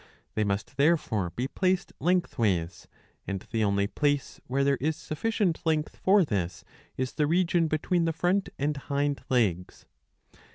They 0.33 0.43
must 0.43 0.77
therefore 0.77 1.29
be 1.29 1.47
placed 1.47 1.93
lengthways, 1.99 2.87
and 3.27 3.39
the 3.51 3.63
only 3.63 3.85
place 3.85 4.41
where 4.47 4.63
there 4.63 4.77
is 4.81 4.95
sufficient 4.95 5.63
length 5.63 5.95
for 5.95 6.25
this 6.25 6.63
is 6.97 7.13
the 7.13 7.27
region 7.27 7.67
between 7.67 8.05
the' 8.05 8.13
front 8.21 8.49
and 8.57 8.75
hind 8.77 9.21
legs. 9.29 9.85